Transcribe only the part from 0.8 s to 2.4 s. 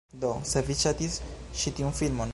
ŝatis ĉi tiun filmon